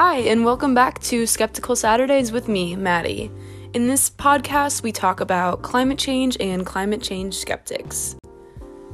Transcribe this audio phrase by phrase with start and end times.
[0.00, 3.32] Hi, and welcome back to Skeptical Saturdays with me, Maddie.
[3.74, 8.14] In this podcast, we talk about climate change and climate change skeptics.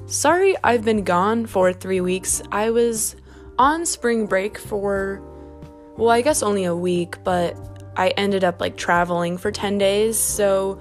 [0.07, 2.41] Sorry, I've been gone for three weeks.
[2.51, 3.17] I was
[3.59, 5.21] on spring break for,
[5.99, 7.55] well, I guess only a week, but
[7.99, 10.81] I ended up like traveling for 10 days, so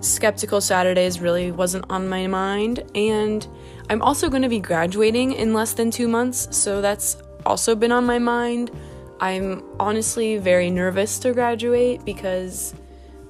[0.00, 2.84] Skeptical Saturdays really wasn't on my mind.
[2.94, 3.48] And
[3.88, 7.92] I'm also going to be graduating in less than two months, so that's also been
[7.92, 8.70] on my mind.
[9.20, 12.74] I'm honestly very nervous to graduate because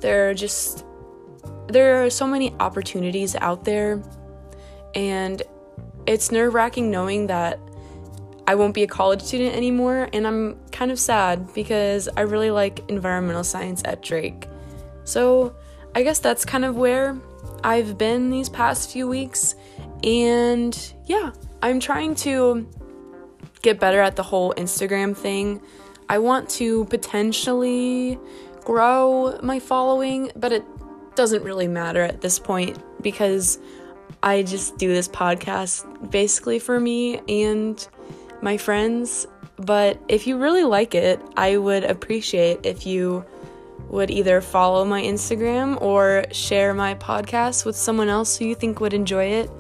[0.01, 0.85] there are just
[1.69, 4.03] there are so many opportunities out there.
[4.95, 5.43] And
[6.07, 7.61] it's nerve-wracking knowing that
[8.47, 10.09] I won't be a college student anymore.
[10.13, 14.49] And I'm kind of sad because I really like environmental science at Drake.
[15.05, 15.55] So,
[15.95, 17.19] I guess that's kind of where
[17.65, 19.55] I've been these past few weeks.
[20.03, 22.69] And yeah, I'm trying to
[23.63, 25.61] get better at the whole Instagram thing.
[26.09, 28.19] I want to potentially
[28.65, 30.65] grow my following, but it
[31.15, 33.59] doesn't really matter at this point because
[34.23, 37.87] I just do this podcast basically for me and
[38.41, 39.27] my friends.
[39.57, 43.25] But if you really like it, I would appreciate if you
[43.89, 48.81] would either follow my Instagram or share my podcast with someone else who you think
[48.81, 49.51] would enjoy it.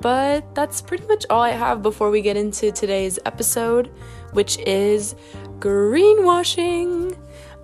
[0.00, 3.90] But that's pretty much all I have before we get into today's episode,
[4.32, 5.14] which is
[5.58, 7.16] greenwashing.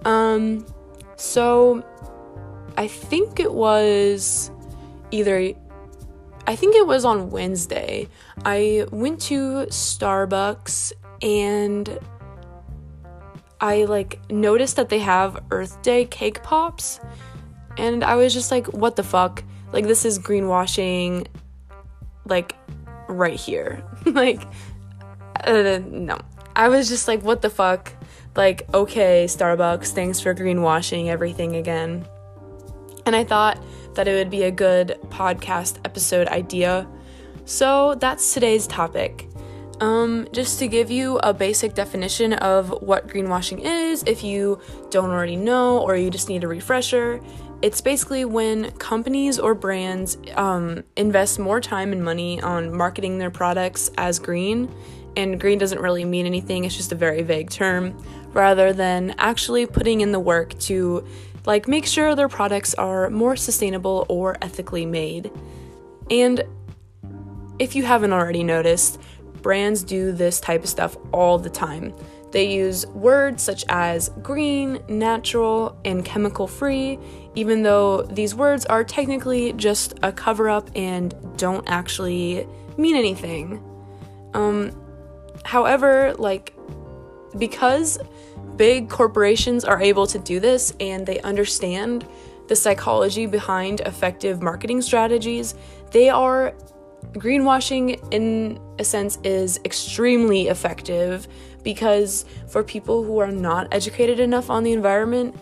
[0.07, 0.67] Um,
[1.17, 1.85] so
[2.77, 4.51] I think it was
[5.11, 5.53] either
[6.47, 8.09] I think it was on Wednesday.
[8.45, 11.99] I went to Starbucks and
[13.61, 17.01] I like noticed that they have Earth Day cake pops
[17.77, 19.45] and I was just like what the fuck?
[19.73, 21.27] Like this is greenwashing
[22.31, 22.55] like
[23.09, 23.83] right here.
[24.07, 24.43] like,
[25.45, 26.19] uh, no.
[26.57, 27.93] I was just like, what the fuck?
[28.37, 32.07] Like, okay, Starbucks, thanks for greenwashing everything again.
[33.07, 33.63] And I thought
[33.95, 36.89] that it would be a good podcast episode idea.
[37.45, 39.27] So that's today's topic.
[39.81, 44.61] Um, just to give you a basic definition of what greenwashing is, if you
[44.91, 47.21] don't already know or you just need a refresher,
[47.63, 53.31] it's basically when companies or brands um, invest more time and money on marketing their
[53.31, 54.73] products as green,
[55.17, 57.97] and green doesn't really mean anything, it's just a very vague term,
[58.33, 61.07] rather than actually putting in the work to
[61.47, 65.31] like make sure their products are more sustainable or ethically made.
[66.11, 66.45] And
[67.59, 69.01] if you haven't already noticed,
[69.43, 71.93] brands do this type of stuff all the time.
[72.31, 76.99] They use words such as green, natural, and chemical free,
[77.35, 82.47] even though these words are technically just a cover up and don't actually
[82.77, 83.63] mean anything.
[84.35, 84.73] Um,
[85.45, 86.55] however, like,
[87.39, 87.99] because
[88.57, 92.07] big corporations are able to do this and they understand
[92.49, 95.55] the psychology behind effective marketing strategies,
[95.93, 96.53] they are
[97.13, 101.27] greenwashing in a sense is extremely effective
[101.63, 105.37] because for people who are not educated enough on the environment,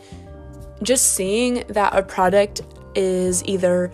[0.83, 2.63] just seeing that a product
[2.95, 3.91] is either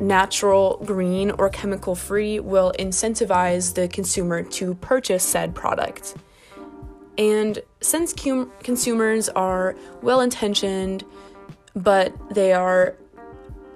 [0.00, 6.16] natural, green, or chemical free will incentivize the consumer to purchase said product.
[7.16, 11.04] And since cum- consumers are well intentioned,
[11.76, 12.96] but they are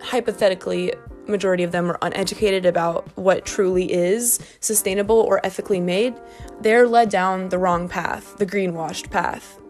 [0.00, 0.92] hypothetically
[1.28, 6.14] majority of them are uneducated about what truly is sustainable or ethically made,
[6.60, 9.60] they're led down the wrong path, the greenwashed path.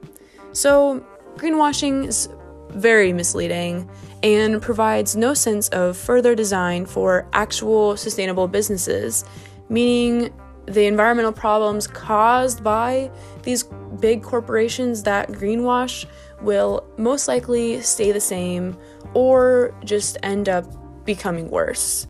[0.52, 1.04] So,
[1.36, 2.28] greenwashing is
[2.70, 3.88] very misleading
[4.22, 9.24] and provides no sense of further design for actual sustainable businesses,
[9.68, 10.32] meaning
[10.66, 13.10] the environmental problems caused by
[13.42, 13.64] these
[14.00, 16.04] big corporations that greenwash
[16.42, 18.76] will most likely stay the same
[19.14, 20.64] or just end up
[21.04, 22.06] becoming worse.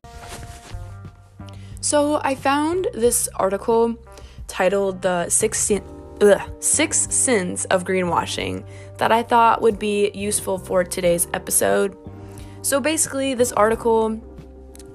[1.81, 3.95] So I found this article
[4.47, 5.71] titled The Six,
[6.21, 8.65] ugh, Six Sins of Greenwashing
[8.97, 11.97] that I thought would be useful for today's episode.
[12.61, 14.21] So basically, this article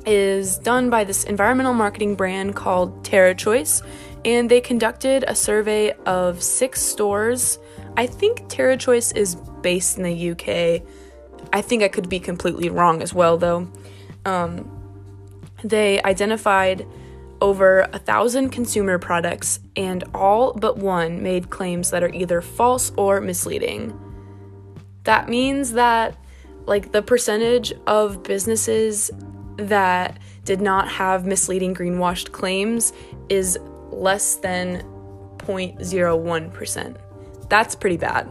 [0.07, 3.83] is done by this environmental marketing brand called TerraChoice,
[4.25, 7.59] and they conducted a survey of six stores.
[7.97, 10.83] I think TerraChoice is based in the UK.
[11.53, 13.69] I think I could be completely wrong as well, though
[14.25, 14.71] um,
[15.63, 16.87] they identified
[17.45, 22.91] over a thousand consumer products, and all but one made claims that are either false
[22.97, 23.93] or misleading.
[25.03, 26.17] That means that,
[26.65, 29.11] like, the percentage of businesses
[29.59, 32.95] that did not have misleading greenwashed claims
[33.29, 33.59] is
[33.91, 34.83] less than
[35.37, 36.97] 0.01%.
[37.51, 38.27] that's pretty bad.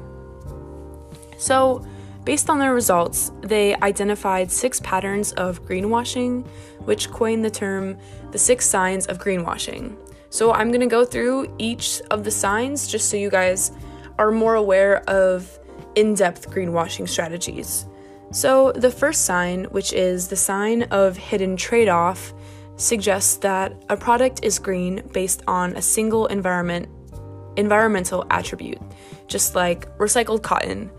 [1.38, 1.86] So,
[2.24, 6.48] based on their results, they identified six patterns of greenwashing,
[6.86, 7.98] which coined the term
[8.32, 9.98] the six signs of greenwashing.
[10.30, 13.72] So, I'm going to go through each of the signs just so you guys
[14.18, 15.60] are more aware of
[15.96, 17.86] in depth greenwashing strategies.
[18.32, 22.34] So, the first sign, which is the sign of hidden trade off,
[22.78, 26.90] suggests that a product is green based on a single environment
[27.56, 28.82] environmental attribute,
[29.28, 30.90] just like recycled cotton,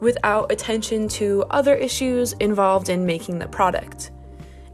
[0.00, 4.12] without attention to other issues involved in making the product.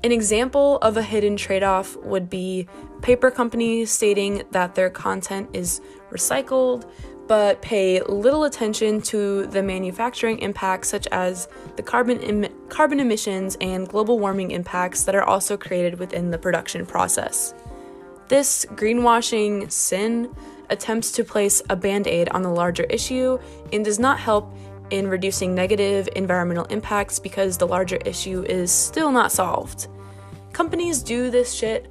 [0.02, 2.66] An example of a hidden trade off would be
[3.02, 5.80] paper companies stating that their content is
[6.10, 6.90] recycled
[7.30, 13.56] but pay little attention to the manufacturing impacts, such as the carbon, em- carbon emissions
[13.60, 17.54] and global warming impacts that are also created within the production process.
[18.26, 20.34] This greenwashing sin
[20.70, 23.38] attempts to place a band aid on the larger issue
[23.72, 24.52] and does not help
[24.90, 29.88] in reducing negative environmental impacts because the larger issue is still not solved.
[30.52, 31.86] Companies do this shit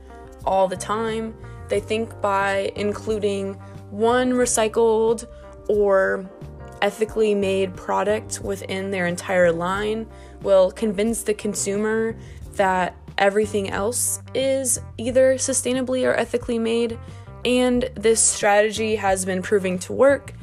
[0.46, 1.34] all the time.
[1.68, 3.54] They think by including
[3.90, 5.28] one recycled
[5.68, 6.30] or
[6.81, 10.07] ethically made product within their entire line
[10.42, 12.16] will convince the consumer
[12.54, 16.98] that everything else is either sustainably or ethically made.
[17.46, 20.34] And this strategy has been proving to work.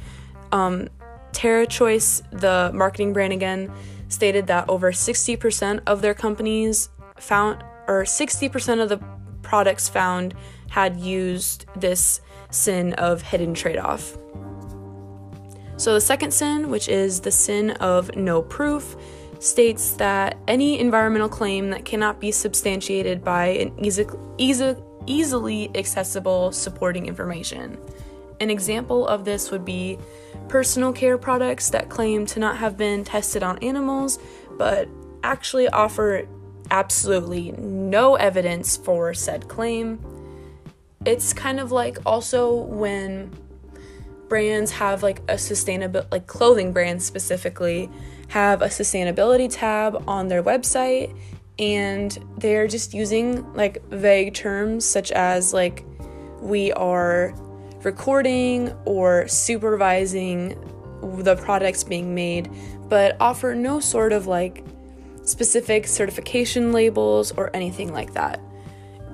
[0.51, 0.89] Um,
[1.37, 3.71] TerraChoice, the marketing brand again,
[4.09, 8.99] stated that over 60% of their companies found, or 60% of the
[9.43, 10.33] products found
[10.69, 14.17] had used this sin of hidden trade off.
[15.77, 18.95] So, the second sin, which is the sin of no proof,
[19.37, 24.07] states that any environmental claim that cannot be substantiated by an easy,
[24.39, 24.75] easy,
[25.05, 27.77] easily accessible supporting information.
[28.39, 29.99] An example of this would be
[30.49, 34.19] personal care products that claim to not have been tested on animals,
[34.57, 34.87] but
[35.23, 36.27] actually offer
[36.71, 39.99] absolutely no evidence for said claim.
[41.05, 43.31] It's kind of like also when
[44.27, 47.89] brands have like a sustainable like clothing brands specifically
[48.27, 51.17] have a sustainability tab on their website
[51.59, 55.85] and they're just using like vague terms such as like
[56.41, 57.33] we are
[57.83, 60.57] recording or supervising
[61.23, 62.51] the products being made
[62.89, 64.63] but offer no sort of like
[65.23, 68.39] specific certification labels or anything like that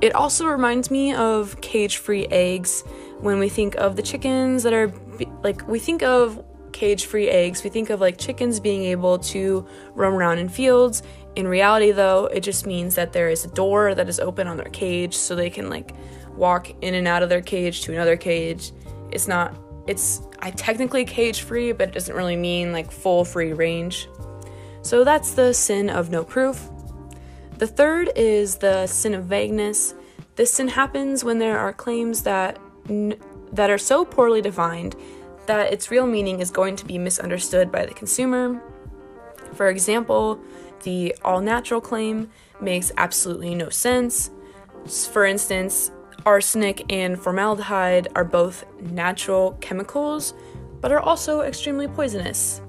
[0.01, 2.83] it also reminds me of cage free eggs
[3.21, 4.91] when we think of the chickens that are
[5.43, 6.43] like, we think of
[6.73, 11.03] cage free eggs, we think of like chickens being able to roam around in fields.
[11.37, 14.57] In reality, though, it just means that there is a door that is open on
[14.57, 15.95] their cage so they can like
[16.35, 18.71] walk in and out of their cage to another cage.
[19.11, 19.55] It's not,
[19.87, 24.07] it's I technically cage free, but it doesn't really mean like full free range.
[24.81, 26.69] So that's the sin of no proof.
[27.57, 29.95] The third is the sin of vagueness.
[30.35, 32.59] This sin happens when there are claims that
[32.89, 33.15] n-
[33.53, 34.95] that are so poorly defined
[35.45, 38.61] that its real meaning is going to be misunderstood by the consumer.
[39.53, 40.41] For example,
[40.83, 44.31] the all natural claim makes absolutely no sense.
[45.11, 45.91] For instance,
[46.25, 50.33] arsenic and formaldehyde are both natural chemicals,
[50.81, 52.61] but are also extremely poisonous.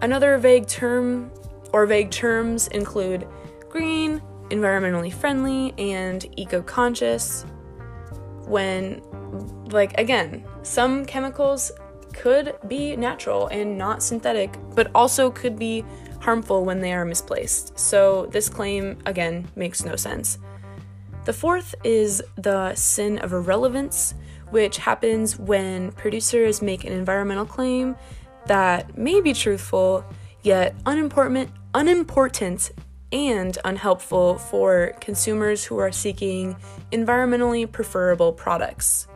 [0.00, 1.30] Another vague term
[1.72, 3.26] or vague terms include
[3.68, 4.20] green,
[4.50, 7.44] environmentally friendly, and eco conscious.
[8.46, 9.00] When,
[9.70, 11.72] like, again, some chemicals
[12.12, 15.84] could be natural and not synthetic, but also could be
[16.20, 17.78] harmful when they are misplaced.
[17.78, 20.38] So, this claim, again, makes no sense.
[21.24, 24.14] The fourth is the sin of irrelevance,
[24.50, 27.94] which happens when producers make an environmental claim
[28.46, 30.04] that may be truthful,
[30.42, 32.72] yet unimportant, unimportant
[33.12, 36.56] and unhelpful for consumers who are seeking
[36.90, 39.06] environmentally preferable products.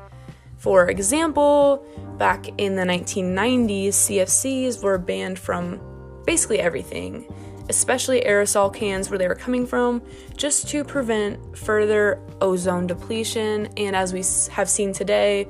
[0.59, 1.85] For example,
[2.19, 5.81] back in the 1990s, CFCs were banned from
[6.25, 7.27] basically everything,
[7.69, 10.03] especially aerosol cans where they were coming from,
[10.37, 13.67] just to prevent further ozone depletion.
[13.77, 15.49] And as we have seen today,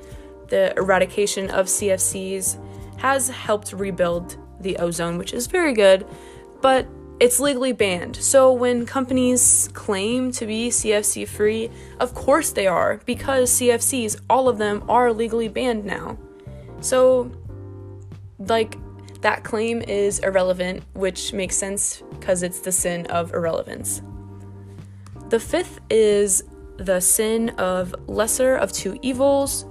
[0.48, 2.58] the eradication of CFCs
[2.98, 6.06] has helped rebuild the ozone, which is very good.
[6.62, 6.86] But
[7.18, 8.16] it's legally banned.
[8.16, 14.48] So when companies claim to be CFC free, of course they are, because CFCs, all
[14.48, 16.18] of them, are legally banned now.
[16.80, 17.30] So,
[18.38, 18.76] like,
[19.26, 24.00] that claim is irrelevant, which makes sense because it's the sin of irrelevance.
[25.30, 26.44] The fifth is
[26.76, 29.64] the sin of lesser of two evils.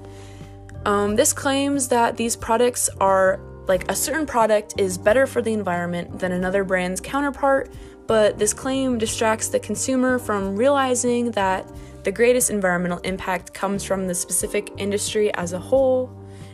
[0.85, 5.53] Um, this claims that these products are like a certain product is better for the
[5.53, 7.71] environment than another brand's counterpart,
[8.07, 11.65] but this claim distracts the consumer from realizing that
[12.03, 16.12] the greatest environmental impact comes from the specific industry as a whole.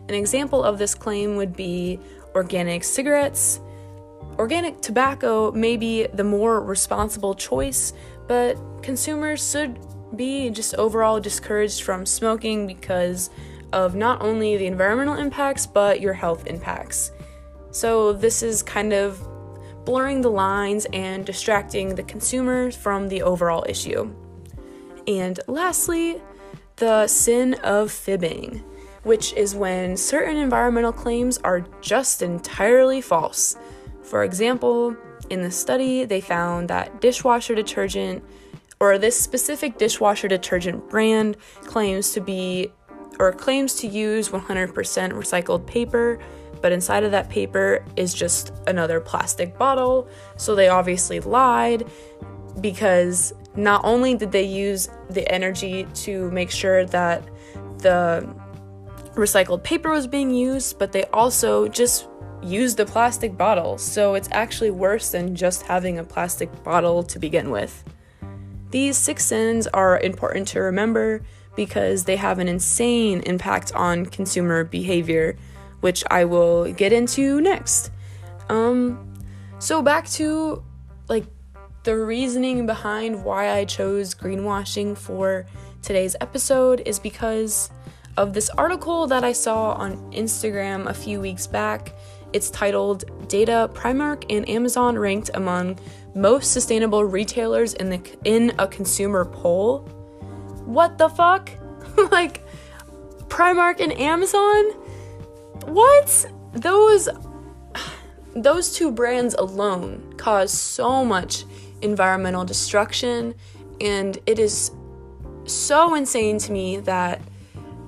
[0.07, 1.99] An example of this claim would be
[2.35, 3.59] organic cigarettes.
[4.37, 7.93] Organic tobacco may be the more responsible choice,
[8.27, 9.79] but consumers should
[10.15, 13.29] be just overall discouraged from smoking because
[13.73, 17.11] of not only the environmental impacts but your health impacts.
[17.71, 19.25] So, this is kind of
[19.85, 24.13] blurring the lines and distracting the consumers from the overall issue.
[25.07, 26.21] And lastly,
[26.75, 28.63] the sin of fibbing,
[29.03, 33.55] which is when certain environmental claims are just entirely false.
[34.03, 34.95] For example,
[35.29, 38.23] in the study, they found that dishwasher detergent,
[38.79, 42.71] or this specific dishwasher detergent brand, claims to be
[43.19, 46.19] or claims to use 100% recycled paper,
[46.61, 50.07] but inside of that paper is just another plastic bottle.
[50.37, 51.87] So they obviously lied
[52.61, 57.23] because not only did they use the energy to make sure that
[57.79, 58.27] the
[59.15, 62.07] recycled paper was being used, but they also just
[62.41, 63.77] used the plastic bottle.
[63.77, 67.83] So it's actually worse than just having a plastic bottle to begin with.
[68.71, 71.21] These six sins are important to remember
[71.55, 75.35] because they have an insane impact on consumer behavior,
[75.81, 77.91] which I will get into next.
[78.49, 79.13] Um,
[79.59, 80.63] so back to
[81.09, 81.25] like
[81.83, 85.45] the reasoning behind why I chose greenwashing for
[85.81, 87.69] today's episode is because
[88.17, 91.93] of this article that I saw on Instagram a few weeks back.
[92.33, 95.79] It's titled Data Primark and Amazon ranked among
[96.15, 99.87] most sustainable retailers in the in a consumer poll
[100.65, 101.49] what the fuck?
[102.11, 102.43] like
[103.27, 104.71] Primark and Amazon?
[105.65, 106.25] What?
[106.53, 107.09] Those
[108.35, 111.45] those two brands alone cause so much
[111.81, 113.35] environmental destruction
[113.81, 114.71] and it is
[115.45, 117.19] so insane to me that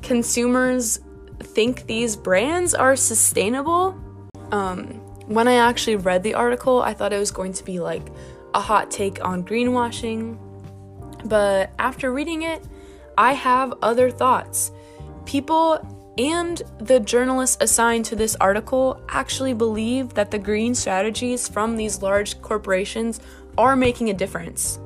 [0.03, 0.99] consumers
[1.39, 3.97] think these brands are sustainable.
[4.51, 4.85] Um,
[5.27, 8.03] when I actually read the article, I thought it was going to be like
[8.53, 10.37] a hot take on greenwashing.
[11.25, 12.61] But after reading it,
[13.17, 14.71] I have other thoughts.
[15.25, 15.79] People
[16.17, 22.01] and the journalists assigned to this article actually believe that the green strategies from these
[22.01, 23.19] large corporations
[23.57, 24.79] are making a difference.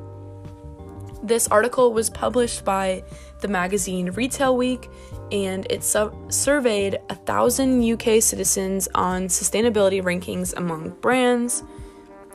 [1.27, 3.03] This article was published by
[3.41, 4.89] the magazine Retail Week
[5.29, 11.63] and it su- surveyed a thousand UK citizens on sustainability rankings among brands.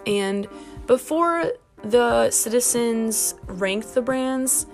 [0.06, 0.46] And
[0.87, 4.66] before the citizens ranked the brands,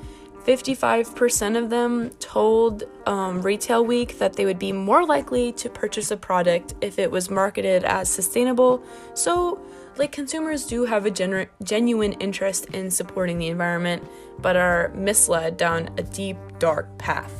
[0.44, 6.10] 55% of them told um, Retail Week that they would be more likely to purchase
[6.10, 8.82] a product if it was marketed as sustainable.
[9.14, 9.60] So,
[9.98, 14.02] like, consumers do have a genu- genuine interest in supporting the environment,
[14.38, 17.32] but are misled down a deep, dark path.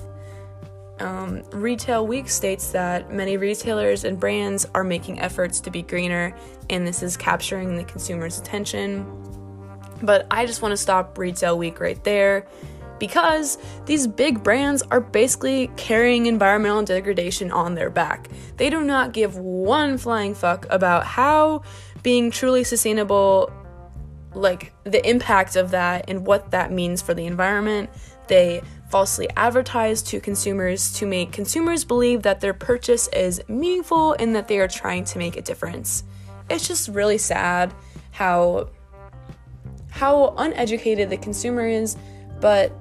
[1.00, 6.34] Um, Retail Week states that many retailers and brands are making efforts to be greener,
[6.70, 9.06] and this is capturing the consumer's attention.
[10.02, 12.46] But I just want to stop Retail Week right there
[12.98, 18.28] because these big brands are basically carrying environmental degradation on their back.
[18.56, 21.62] They do not give one flying fuck about how
[22.02, 23.52] being truly sustainable,
[24.34, 27.90] like the impact of that and what that means for the environment.
[28.28, 34.34] They falsely advertise to consumers to make consumers believe that their purchase is meaningful and
[34.34, 36.04] that they are trying to make a difference.
[36.48, 37.74] It's just really sad
[38.10, 38.70] how
[39.90, 41.96] how uneducated the consumer is,
[42.40, 42.72] but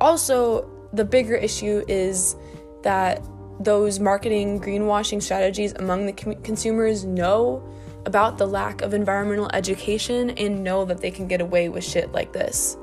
[0.00, 2.36] also, the bigger issue is
[2.82, 3.22] that
[3.60, 7.66] those marketing greenwashing strategies among the com- consumers know
[8.06, 12.12] about the lack of environmental education and know that they can get away with shit
[12.12, 12.78] like this.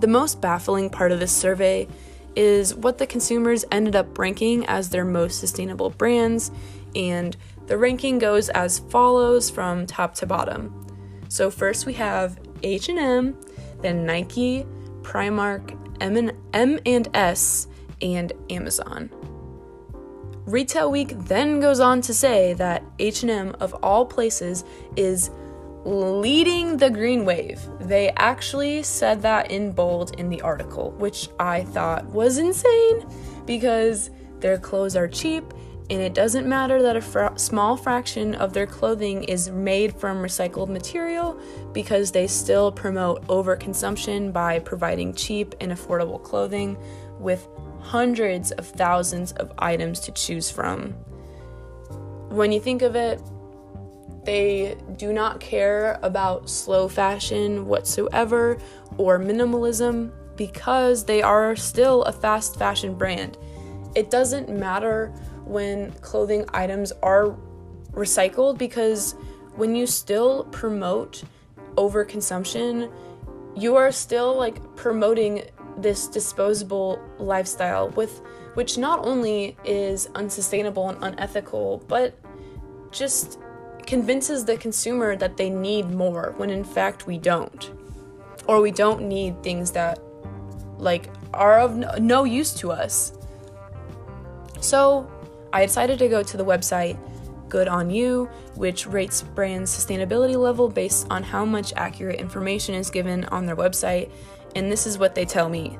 [0.00, 1.86] The most baffling part of this survey
[2.34, 6.50] is what the consumers ended up ranking as their most sustainable brands,
[6.94, 7.36] and
[7.66, 10.86] the ranking goes as follows from top to bottom.
[11.28, 13.38] So first we have H&M,
[13.80, 14.64] then Nike,
[15.02, 17.66] Primark, M and, M and S,
[18.00, 19.10] and Amazon.
[20.48, 24.64] Retail Week then goes on to say that H&M of all places
[24.96, 25.30] is
[25.84, 27.60] leading the green wave.
[27.80, 33.06] They actually said that in bold in the article, which I thought was insane
[33.44, 34.08] because
[34.40, 35.44] their clothes are cheap
[35.90, 40.22] and it doesn't matter that a fr- small fraction of their clothing is made from
[40.22, 41.38] recycled material
[41.74, 46.78] because they still promote overconsumption by providing cheap and affordable clothing
[47.18, 47.48] with
[47.80, 50.94] hundreds of thousands of items to choose from.
[52.30, 53.20] when you think of it,
[54.24, 58.58] they do not care about slow fashion whatsoever
[58.98, 63.38] or minimalism because they are still a fast fashion brand.
[63.94, 65.08] It doesn't matter
[65.44, 67.34] when clothing items are
[67.92, 69.14] recycled because
[69.56, 71.24] when you still promote
[71.76, 72.92] overconsumption,
[73.56, 75.42] you are still like promoting
[75.82, 78.20] this disposable lifestyle with
[78.54, 82.14] which not only is unsustainable and unethical, but
[82.90, 83.38] just
[83.86, 87.70] convinces the consumer that they need more when in fact we don't.
[88.46, 90.00] Or we don't need things that
[90.78, 93.12] like are of no use to us.
[94.60, 95.10] So,
[95.52, 96.98] I decided to go to the website
[97.48, 102.90] Good on You, which rates brands' sustainability level based on how much accurate information is
[102.90, 104.10] given on their website,
[104.54, 105.78] and this is what they tell me.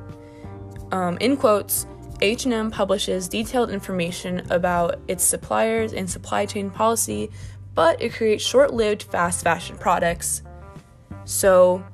[0.92, 1.86] Um, in quotes,
[2.20, 7.30] H&M publishes detailed information about its suppliers and supply chain policy,
[7.74, 10.42] but it creates short-lived fast fashion products.
[11.24, 11.84] So,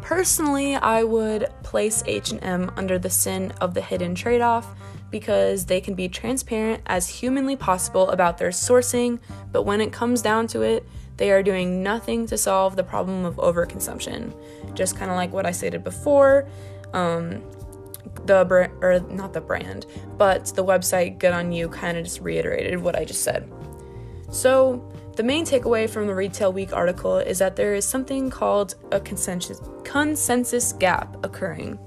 [0.00, 4.74] personally, I would place H&M under the sin of the hidden trade-off
[5.10, 9.18] because they can be transparent as humanly possible about their sourcing,
[9.52, 10.84] but when it comes down to it,
[11.20, 14.34] they are doing nothing to solve the problem of overconsumption.
[14.74, 16.48] Just kind of like what I stated before,
[16.94, 17.42] um,
[18.24, 19.84] the or not the brand,
[20.16, 23.52] but the website Good on You kind of just reiterated what I just said.
[24.30, 24.82] So,
[25.16, 28.98] the main takeaway from the Retail Week article is that there is something called a
[28.98, 31.78] consensus, consensus gap occurring.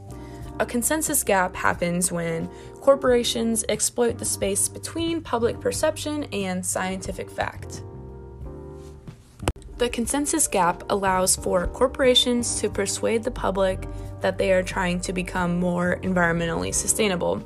[0.59, 2.47] A consensus gap happens when
[2.81, 7.81] corporations exploit the space between public perception and scientific fact.
[9.83, 13.85] The consensus gap allows for corporations to persuade the public
[14.21, 17.43] that they are trying to become more environmentally sustainable.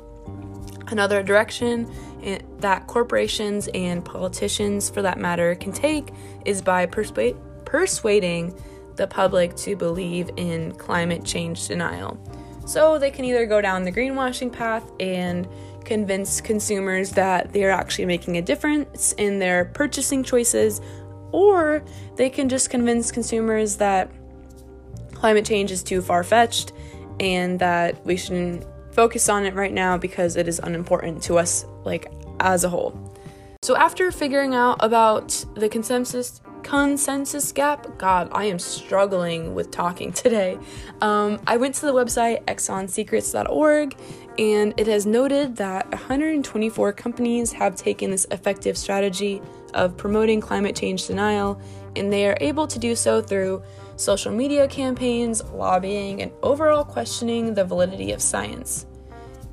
[0.86, 6.12] Another direction eh, that corporations and politicians, for that matter, can take
[6.44, 8.54] is by persuading
[8.94, 12.16] the public to believe in climate change denial.
[12.68, 15.48] So they can either go down the greenwashing path and
[15.84, 20.80] convince consumers that they're actually making a difference in their purchasing choices,
[21.32, 21.82] or
[22.16, 24.10] they can just convince consumers that
[25.14, 26.72] climate change is too far fetched
[27.20, 31.64] and that we shouldn't focus on it right now because it is unimportant to us,
[31.84, 32.10] like
[32.40, 33.14] as a whole.
[33.62, 40.12] So, after figuring out about the consensus consensus gap, God, I am struggling with talking
[40.24, 40.58] today.
[41.00, 43.96] Um, I went to the website exxonsecrets.org
[44.38, 49.42] and it has noted that 124 companies have taken this effective strategy
[49.74, 51.60] of promoting climate change denial,
[51.96, 53.62] and they are able to do so through
[53.96, 58.86] social media campaigns, lobbying, and overall questioning the validity of science.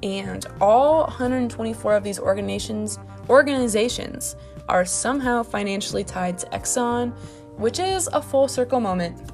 [0.04, 3.00] And all 124 of these organizations
[3.30, 4.36] organizations
[4.70, 7.12] are somehow financially tied to Exxon,
[7.58, 9.32] which is a full circle moment.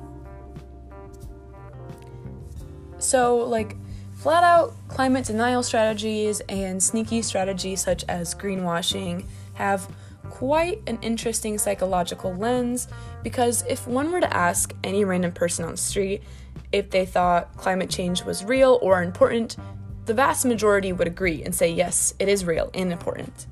[3.00, 3.76] So, like,
[4.14, 9.88] flat out climate denial strategies and sneaky strategies such as greenwashing have
[10.32, 12.88] quite an interesting psychological lens
[13.24, 16.24] because if one were to ask any random person on the street
[16.72, 19.58] if they thought climate change was real or important,
[20.06, 23.48] the vast majority would agree and say yes, it is real and important.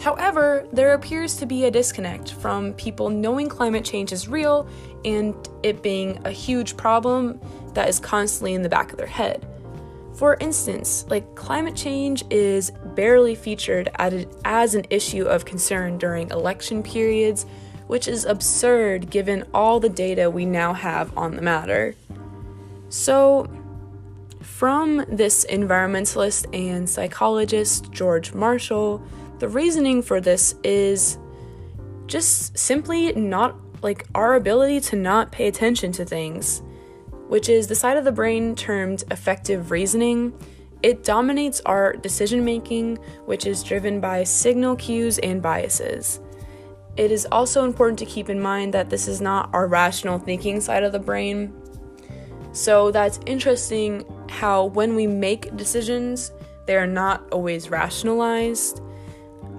[0.00, 4.68] However, there appears to be a disconnect from people knowing climate change is real
[5.04, 7.40] and it being a huge problem
[7.74, 9.46] that is constantly in the back of their head.
[10.14, 16.82] For instance, like climate change is barely featured as an issue of concern during election
[16.82, 17.46] periods,
[17.86, 21.94] which is absurd given all the data we now have on the matter.
[22.88, 23.48] So,
[24.40, 29.02] from this environmentalist and psychologist George Marshall,
[29.38, 31.18] the reasoning for this is
[32.06, 36.62] just simply not like our ability to not pay attention to things,
[37.28, 40.32] which is the side of the brain termed affective reasoning.
[40.82, 46.20] It dominates our decision making, which is driven by signal cues and biases.
[46.96, 50.60] It is also important to keep in mind that this is not our rational thinking
[50.60, 51.52] side of the brain.
[52.52, 56.32] So that's interesting how when we make decisions,
[56.66, 58.80] they are not always rationalized.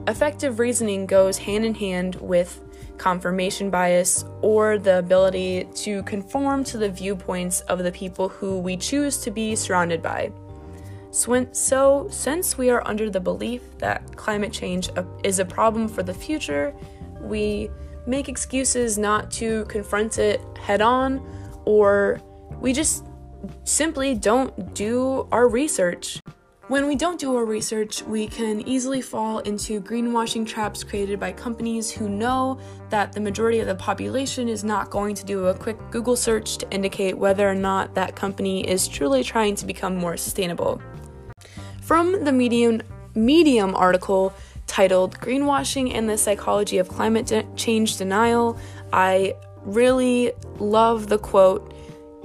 [0.08, 2.63] Affective reasoning goes hand in hand with
[2.97, 8.75] confirmation bias or the ability to conform to the viewpoints of the people who we
[8.75, 10.32] choose to be surrounded by.
[11.17, 14.89] So, since we are under the belief that climate change
[15.23, 16.75] is a problem for the future,
[17.19, 17.71] we
[18.06, 21.25] make excuses not to confront it head on,
[21.65, 22.21] or
[22.62, 23.03] we just
[23.63, 26.21] simply don't do our research.
[26.67, 31.32] When we don't do our research, we can easily fall into greenwashing traps created by
[31.32, 35.53] companies who know that the majority of the population is not going to do a
[35.53, 39.95] quick Google search to indicate whether or not that company is truly trying to become
[39.95, 40.80] more sustainable.
[41.88, 42.82] From the Medium,
[43.15, 44.34] Medium article
[44.67, 48.60] titled Greenwashing and the Psychology of Climate De- Change Denial,
[48.91, 51.73] I really love the quote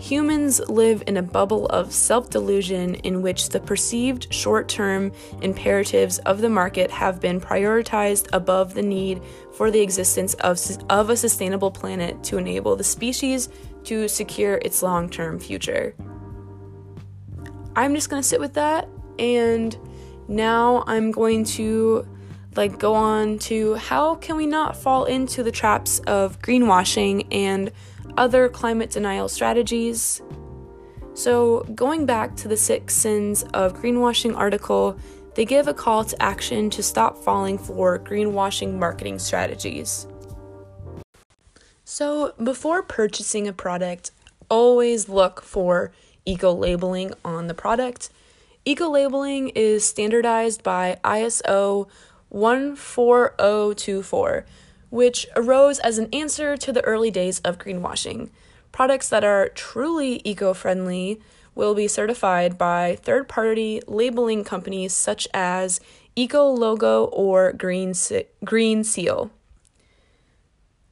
[0.00, 6.18] Humans live in a bubble of self delusion in which the perceived short term imperatives
[6.18, 9.22] of the market have been prioritized above the need
[9.52, 10.58] for the existence of,
[10.90, 13.48] of a sustainable planet to enable the species
[13.84, 15.94] to secure its long term future.
[17.76, 19.76] I'm just gonna sit with that, and
[20.28, 22.06] now I'm going to
[22.56, 27.72] like go on to how can we not fall into the traps of greenwashing and
[28.16, 30.20] other climate denial strategies.
[31.14, 34.98] So, going back to the six sins of greenwashing article,
[35.34, 40.06] they give a call to action to stop falling for greenwashing marketing strategies.
[41.84, 44.10] So, before purchasing a product,
[44.48, 45.92] always look for
[46.24, 48.08] eco labeling on the product.
[48.64, 51.86] Eco labeling is standardized by ISO
[52.30, 54.46] 14024
[54.92, 58.28] which arose as an answer to the early days of greenwashing.
[58.72, 61.18] Products that are truly eco friendly
[61.54, 65.80] will be certified by third party labeling companies such as
[66.14, 67.94] EcoLogo or Green,
[68.44, 69.30] Green Seal.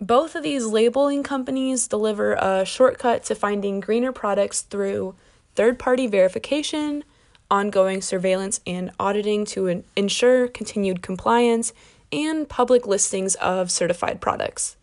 [0.01, 5.15] Both of these labeling companies deliver a shortcut to finding greener products through
[5.55, 7.05] third party verification,
[7.51, 11.73] ongoing surveillance and auditing to ensure continued compliance,
[12.13, 14.77] and public listings of certified products.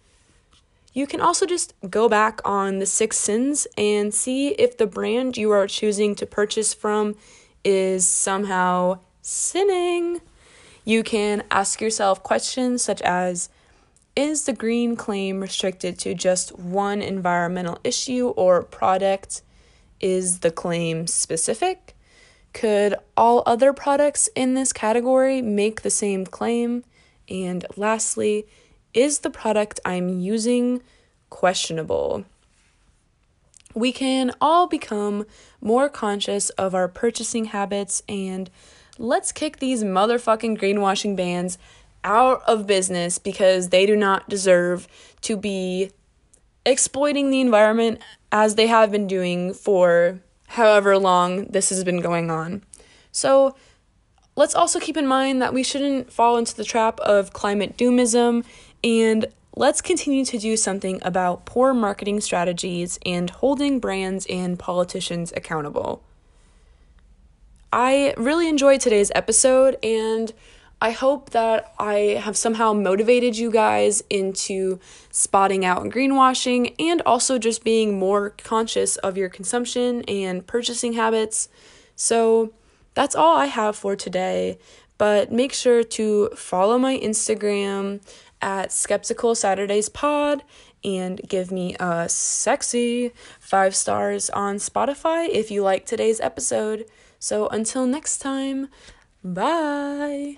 [0.94, 5.38] You can also just go back on the six sins and see if the brand
[5.38, 7.16] you are choosing to purchase from
[7.64, 10.22] is somehow sinning.
[10.86, 13.50] You can ask yourself questions such as
[14.16, 19.42] Is the green claim restricted to just one environmental issue or product?
[20.00, 21.97] Is the claim specific?
[22.58, 26.84] Could all other products in this category make the same claim?
[27.30, 28.48] And lastly,
[28.96, 30.82] is the product I'm using
[31.30, 32.26] questionable?
[33.76, 35.28] We can all become
[35.62, 38.50] more conscious of our purchasing habits and
[38.98, 41.60] let's kick these motherfucking greenwashing bans
[42.04, 44.88] out of business because they do not deserve
[45.22, 45.92] to be
[46.66, 52.32] exploiting the environment as they have been doing for however long this has been going
[52.32, 52.64] on.
[53.12, 53.56] So,
[54.36, 58.46] let's also keep in mind that we shouldn't fall into the trap of climate doomism
[58.84, 65.34] and let's continue to do something about poor marketing strategies and holding brands and politicians
[65.36, 66.04] accountable.
[67.74, 70.32] I really enjoyed today's episode and
[70.80, 77.02] I hope that I have somehow motivated you guys into spotting out and greenwashing and
[77.06, 81.50] also just being more conscious of your consumption and purchasing habits.
[81.96, 82.54] So,
[82.94, 84.58] that's all I have for today.
[84.98, 88.02] But make sure to follow my Instagram
[88.42, 90.44] at Skeptical Saturdays Pod
[90.84, 96.86] and give me a sexy five stars on Spotify if you like today's episode.
[97.20, 98.70] So until next time,
[99.24, 100.38] bye.